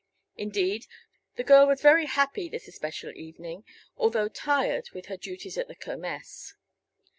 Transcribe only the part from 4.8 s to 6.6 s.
with her duties at the Kermess.